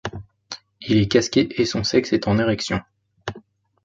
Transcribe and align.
Il 0.89 0.97
est 0.97 1.07
casqué 1.07 1.61
et 1.61 1.65
son 1.67 1.83
sexe 1.83 2.11
est 2.11 2.27
en 2.27 2.39
érection. 2.39 2.81